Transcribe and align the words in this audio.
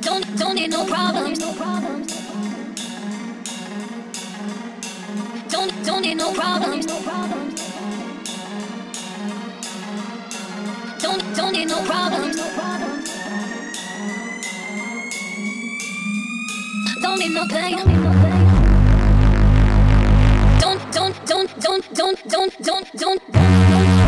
Don't 0.00 0.36
don't 0.36 0.54
need 0.56 0.70
no 0.70 0.84
problems. 0.84 1.38
No 1.38 1.52
problems. 1.52 2.12
Don't 5.48 5.84
don't 5.84 6.02
need 6.02 6.16
no 6.16 6.32
problems. 6.32 6.86
No 6.86 7.00
problems. 7.02 7.60
Don't 11.00 11.36
don't 11.36 11.52
need 11.52 11.68
no 11.68 11.80
problems. 11.84 12.36
No 12.36 12.48
problems. 12.58 13.08
Don't 17.02 17.18
need 17.20 17.32
no 17.34 17.46
play. 17.46 17.70
Don't 20.60 20.92
don't 20.92 21.24
don't 21.24 21.60
don't 21.60 21.94
don't 21.94 22.28
don't 22.28 22.62
don't 22.62 22.92
don't 22.96 23.22
don't. 23.32 24.07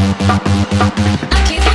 I 0.00 1.44
keep 1.48 1.67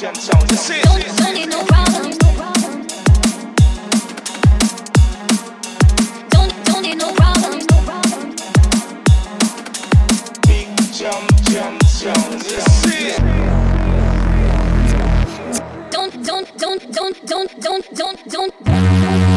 Don't 0.00 0.14
That's 0.14 0.70
it. 0.70 0.82
Don't 0.82 1.34
need 1.34 1.50
no 1.50 1.62
problems. 1.66 2.16
Don't, 6.30 6.64
don't 6.64 6.82
need 6.82 6.96
no 6.96 7.12
problems. 7.12 7.66
Big 10.46 10.68
jump, 10.94 11.42
jump 11.50 11.82
sound. 11.84 12.40
That's 12.40 12.86
it 12.86 13.20
don't, 15.90 16.56
don't, 16.56 16.92
don't, 16.92 17.60
don't, 17.60 17.94
don't, 17.94 18.28
don't, 18.28 18.54
don't. 18.64 19.29